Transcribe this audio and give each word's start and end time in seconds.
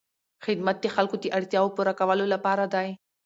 خدمت 0.45 0.77
د 0.81 0.85
خلکو 0.95 1.15
د 1.19 1.25
اړتیاوو 1.37 1.73
پوره 1.77 1.93
کولو 1.99 2.25
لپاره 2.33 2.65
دی. 2.73 2.87